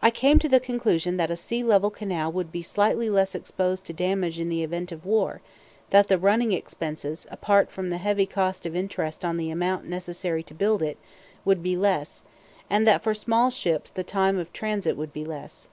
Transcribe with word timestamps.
I 0.00 0.12
came 0.12 0.38
to 0.38 0.48
the 0.48 0.60
conclusion 0.60 1.16
that 1.16 1.28
a 1.32 1.36
sea 1.36 1.64
level 1.64 1.90
canal 1.90 2.30
would 2.30 2.52
be 2.52 2.62
slightly 2.62 3.10
less 3.10 3.34
exposed 3.34 3.84
to 3.86 3.92
damage 3.92 4.38
in 4.38 4.48
the 4.48 4.62
event 4.62 4.92
of 4.92 5.04
war; 5.04 5.40
that 5.90 6.06
the 6.06 6.18
running 6.18 6.52
expenses, 6.52 7.26
apart 7.32 7.68
from 7.72 7.90
the 7.90 7.98
heavy 7.98 8.26
cost 8.26 8.64
of 8.64 8.76
interest 8.76 9.24
on 9.24 9.38
the 9.38 9.50
amount 9.50 9.86
necessary 9.86 10.44
to 10.44 10.54
build 10.54 10.84
it, 10.84 10.98
would 11.44 11.64
be 11.64 11.76
less; 11.76 12.22
and 12.70 12.86
that 12.86 13.02
for 13.02 13.12
small 13.12 13.50
ships 13.50 13.90
the 13.90 14.04
time 14.04 14.38
of 14.38 14.52
transit 14.52 14.96
would 14.96 15.12
be 15.12 15.24
less. 15.24 15.66